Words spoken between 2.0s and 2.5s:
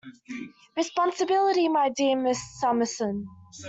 Miss